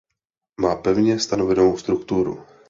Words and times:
Má 0.61 0.75
pevně 0.75 1.19
stanovenou 1.19 1.77
strukturu. 1.77 2.43